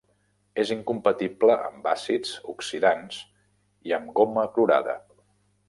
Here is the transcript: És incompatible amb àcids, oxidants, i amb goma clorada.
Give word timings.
És 0.61 0.69
incompatible 0.75 1.57
amb 1.65 1.85
àcids, 1.91 2.31
oxidants, 2.55 3.21
i 3.91 3.97
amb 3.99 4.13
goma 4.21 4.51
clorada. 4.57 5.01